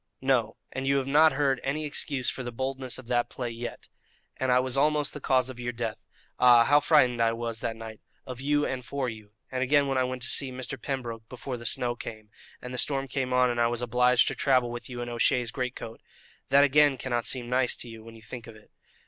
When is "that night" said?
7.59-8.01